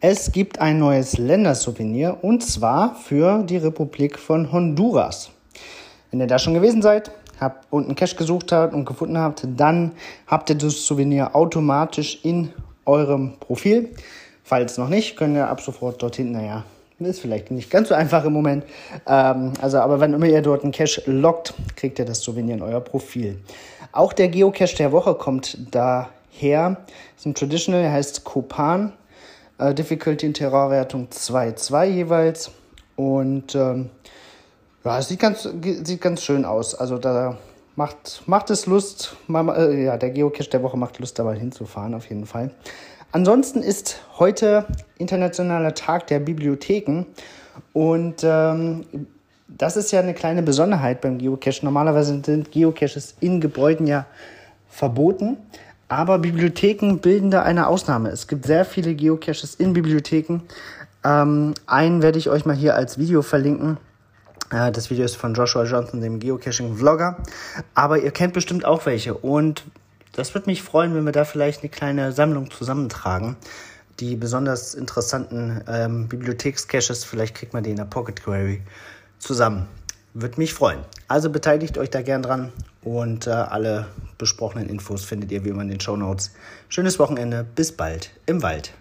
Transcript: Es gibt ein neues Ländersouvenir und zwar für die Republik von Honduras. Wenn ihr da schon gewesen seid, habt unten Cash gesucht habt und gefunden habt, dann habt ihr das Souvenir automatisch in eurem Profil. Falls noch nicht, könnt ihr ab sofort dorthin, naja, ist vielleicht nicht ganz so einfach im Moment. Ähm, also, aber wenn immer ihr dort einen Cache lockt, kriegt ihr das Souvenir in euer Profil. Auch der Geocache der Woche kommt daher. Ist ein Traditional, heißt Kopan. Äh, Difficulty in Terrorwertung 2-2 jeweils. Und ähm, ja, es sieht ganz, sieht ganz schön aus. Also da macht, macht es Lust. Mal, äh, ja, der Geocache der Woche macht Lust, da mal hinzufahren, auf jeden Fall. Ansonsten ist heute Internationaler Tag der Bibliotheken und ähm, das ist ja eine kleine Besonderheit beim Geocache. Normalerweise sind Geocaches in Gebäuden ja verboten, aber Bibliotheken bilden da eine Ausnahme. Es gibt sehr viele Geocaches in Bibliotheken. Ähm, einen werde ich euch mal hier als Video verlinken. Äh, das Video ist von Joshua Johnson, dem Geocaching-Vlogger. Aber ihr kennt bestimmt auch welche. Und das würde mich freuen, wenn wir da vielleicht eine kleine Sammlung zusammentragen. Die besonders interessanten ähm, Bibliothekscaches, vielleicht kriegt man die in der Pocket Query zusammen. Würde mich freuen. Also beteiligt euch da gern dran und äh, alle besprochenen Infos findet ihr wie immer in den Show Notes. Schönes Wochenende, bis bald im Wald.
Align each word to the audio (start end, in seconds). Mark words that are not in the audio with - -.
Es 0.00 0.32
gibt 0.32 0.60
ein 0.60 0.78
neues 0.78 1.18
Ländersouvenir 1.18 2.18
und 2.22 2.42
zwar 2.44 2.94
für 2.94 3.42
die 3.42 3.56
Republik 3.56 4.18
von 4.18 4.52
Honduras. 4.52 5.30
Wenn 6.10 6.20
ihr 6.20 6.26
da 6.26 6.38
schon 6.38 6.54
gewesen 6.54 6.82
seid, 6.82 7.10
habt 7.40 7.66
unten 7.70 7.94
Cash 7.94 8.16
gesucht 8.16 8.52
habt 8.52 8.74
und 8.74 8.84
gefunden 8.84 9.18
habt, 9.18 9.46
dann 9.56 9.92
habt 10.26 10.50
ihr 10.50 10.56
das 10.56 10.84
Souvenir 10.84 11.34
automatisch 11.34 12.20
in 12.22 12.50
eurem 12.84 13.38
Profil. 13.40 13.88
Falls 14.42 14.76
noch 14.76 14.88
nicht, 14.88 15.16
könnt 15.16 15.36
ihr 15.36 15.48
ab 15.48 15.62
sofort 15.62 16.02
dorthin, 16.02 16.32
naja, 16.32 16.64
ist 17.00 17.20
vielleicht 17.20 17.50
nicht 17.50 17.70
ganz 17.70 17.88
so 17.88 17.94
einfach 17.94 18.24
im 18.24 18.34
Moment. 18.34 18.64
Ähm, 19.06 19.52
also, 19.60 19.78
aber 19.78 20.00
wenn 20.00 20.12
immer 20.12 20.26
ihr 20.26 20.42
dort 20.42 20.62
einen 20.62 20.72
Cache 20.72 21.02
lockt, 21.06 21.54
kriegt 21.76 21.98
ihr 21.98 22.04
das 22.04 22.20
Souvenir 22.20 22.56
in 22.56 22.62
euer 22.62 22.80
Profil. 22.80 23.40
Auch 23.90 24.12
der 24.12 24.28
Geocache 24.28 24.76
der 24.76 24.92
Woche 24.92 25.14
kommt 25.14 25.74
daher. 26.34 26.76
Ist 27.16 27.26
ein 27.26 27.34
Traditional, 27.34 27.90
heißt 27.90 28.24
Kopan. 28.24 28.92
Äh, 29.58 29.74
Difficulty 29.74 30.26
in 30.26 30.34
Terrorwertung 30.34 31.08
2-2 31.08 31.84
jeweils. 31.84 32.50
Und 32.96 33.54
ähm, 33.54 33.90
ja, 34.84 34.98
es 34.98 35.08
sieht 35.08 35.20
ganz, 35.20 35.48
sieht 35.62 36.00
ganz 36.00 36.22
schön 36.22 36.44
aus. 36.44 36.74
Also 36.74 36.98
da 36.98 37.38
macht, 37.76 38.22
macht 38.26 38.50
es 38.50 38.66
Lust. 38.66 39.16
Mal, 39.26 39.48
äh, 39.56 39.84
ja, 39.84 39.96
der 39.96 40.10
Geocache 40.10 40.50
der 40.50 40.62
Woche 40.62 40.76
macht 40.76 40.98
Lust, 40.98 41.18
da 41.18 41.24
mal 41.24 41.38
hinzufahren, 41.38 41.94
auf 41.94 42.08
jeden 42.08 42.26
Fall. 42.26 42.50
Ansonsten 43.12 43.62
ist 43.62 44.00
heute 44.18 44.66
Internationaler 44.98 45.74
Tag 45.74 46.08
der 46.08 46.18
Bibliotheken 46.18 47.04
und 47.72 48.24
ähm, 48.24 48.84
das 49.46 49.76
ist 49.76 49.92
ja 49.92 50.00
eine 50.00 50.14
kleine 50.14 50.42
Besonderheit 50.42 51.00
beim 51.00 51.18
Geocache. 51.18 51.64
Normalerweise 51.64 52.20
sind 52.24 52.50
Geocaches 52.50 53.14
in 53.20 53.40
Gebäuden 53.40 53.86
ja 53.86 54.06
verboten, 54.68 55.36
aber 55.88 56.18
Bibliotheken 56.18 56.98
bilden 56.98 57.30
da 57.30 57.42
eine 57.42 57.66
Ausnahme. 57.66 58.10
Es 58.10 58.26
gibt 58.26 58.46
sehr 58.46 58.64
viele 58.64 58.94
Geocaches 58.94 59.54
in 59.54 59.72
Bibliotheken. 59.72 60.40
Ähm, 61.04 61.54
einen 61.66 62.02
werde 62.02 62.18
ich 62.18 62.30
euch 62.30 62.44
mal 62.44 62.56
hier 62.56 62.74
als 62.74 62.98
Video 62.98 63.22
verlinken. 63.22 63.76
Äh, 64.50 64.72
das 64.72 64.90
Video 64.90 65.04
ist 65.04 65.16
von 65.16 65.34
Joshua 65.34 65.64
Johnson, 65.64 66.00
dem 66.00 66.18
Geocaching-Vlogger. 66.20 67.18
Aber 67.74 67.98
ihr 67.98 68.10
kennt 68.10 68.32
bestimmt 68.32 68.64
auch 68.64 68.86
welche. 68.86 69.14
Und 69.14 69.64
das 70.12 70.34
würde 70.34 70.48
mich 70.48 70.62
freuen, 70.62 70.94
wenn 70.94 71.04
wir 71.04 71.12
da 71.12 71.24
vielleicht 71.24 71.62
eine 71.62 71.70
kleine 71.70 72.12
Sammlung 72.12 72.50
zusammentragen. 72.50 73.36
Die 74.00 74.16
besonders 74.16 74.74
interessanten 74.74 75.62
ähm, 75.68 76.08
Bibliothekscaches, 76.08 77.04
vielleicht 77.04 77.34
kriegt 77.34 77.52
man 77.52 77.62
die 77.62 77.70
in 77.70 77.76
der 77.76 77.84
Pocket 77.84 78.20
Query 78.22 78.62
zusammen. 79.18 79.68
Würde 80.14 80.38
mich 80.38 80.54
freuen. 80.54 80.80
Also 81.08 81.30
beteiligt 81.30 81.78
euch 81.78 81.90
da 81.90 82.02
gern 82.02 82.22
dran 82.22 82.52
und 82.82 83.26
äh, 83.26 83.30
alle 83.30 83.86
besprochenen 84.24 84.70
Infos 84.70 85.04
findet 85.04 85.30
ihr 85.32 85.44
wie 85.44 85.50
immer 85.50 85.62
in 85.62 85.68
den 85.68 85.80
Show 85.80 85.96
Notes. 85.96 86.32
Schönes 86.70 86.98
Wochenende, 86.98 87.44
bis 87.54 87.72
bald 87.72 88.10
im 88.24 88.42
Wald. 88.42 88.72